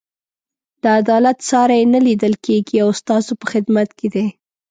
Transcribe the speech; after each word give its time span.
د 0.81 0.83
عدالت 1.01 1.37
ساری 1.49 1.77
یې 1.81 1.89
نه 1.93 1.99
لیدل 2.07 2.33
کېږي 2.45 2.77
او 2.83 2.89
ستاسو 3.01 3.31
په 3.41 3.45
خدمت 3.51 3.89
کې 3.97 4.07
دی. 4.13 4.25